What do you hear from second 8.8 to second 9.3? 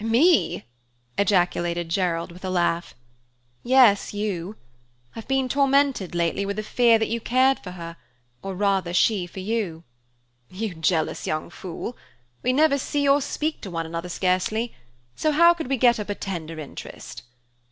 she